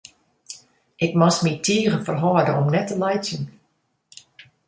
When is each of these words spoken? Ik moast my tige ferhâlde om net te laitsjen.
Ik 1.05 1.11
moast 1.19 1.41
my 1.45 1.53
tige 1.65 1.97
ferhâlde 2.07 2.51
om 2.61 2.67
net 2.75 2.87
te 2.89 2.95
laitsjen. 3.03 3.43